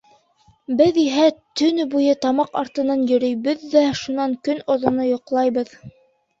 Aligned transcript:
Беҙ 0.79 0.95
иһә 1.01 1.27
төнө 1.61 1.85
буйы 1.91 2.15
тамаҡ 2.25 2.59
артынан 2.63 3.05
йөрөйбөҙ 3.11 3.69
ҙә 3.77 3.87
шунан 4.03 4.37
көн 4.51 4.67
оҙоно 4.77 5.09
йоҡлайбыҙ. 5.15 5.75